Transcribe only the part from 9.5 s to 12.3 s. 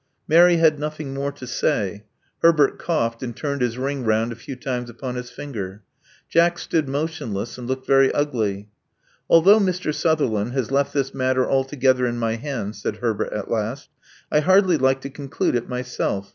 Mr. Sutherland has left this matter altogether in